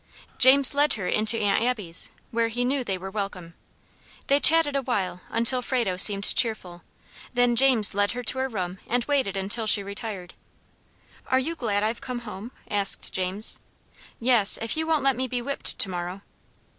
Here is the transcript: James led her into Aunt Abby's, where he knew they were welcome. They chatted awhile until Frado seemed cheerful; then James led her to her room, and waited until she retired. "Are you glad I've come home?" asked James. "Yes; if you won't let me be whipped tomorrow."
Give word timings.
James 0.39 0.73
led 0.73 0.93
her 0.93 1.05
into 1.07 1.37
Aunt 1.37 1.61
Abby's, 1.63 2.09
where 2.31 2.47
he 2.47 2.65
knew 2.65 2.83
they 2.83 2.97
were 2.97 3.11
welcome. 3.11 3.53
They 4.25 4.39
chatted 4.39 4.75
awhile 4.75 5.21
until 5.29 5.61
Frado 5.61 5.95
seemed 5.95 6.23
cheerful; 6.33 6.81
then 7.35 7.55
James 7.55 7.93
led 7.93 8.13
her 8.13 8.23
to 8.23 8.39
her 8.39 8.49
room, 8.49 8.79
and 8.87 9.05
waited 9.05 9.37
until 9.37 9.67
she 9.67 9.83
retired. 9.83 10.33
"Are 11.27 11.37
you 11.37 11.53
glad 11.55 11.83
I've 11.83 12.01
come 12.01 12.21
home?" 12.21 12.51
asked 12.67 13.13
James. 13.13 13.59
"Yes; 14.19 14.57
if 14.59 14.75
you 14.75 14.87
won't 14.87 15.03
let 15.03 15.15
me 15.15 15.27
be 15.27 15.39
whipped 15.39 15.77
tomorrow." 15.77 16.23